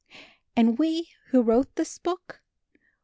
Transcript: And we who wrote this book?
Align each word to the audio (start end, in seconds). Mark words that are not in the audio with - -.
And 0.55 0.79
we 0.79 1.11
who 1.27 1.43
wrote 1.43 1.75
this 1.75 1.99
book? 1.99 2.41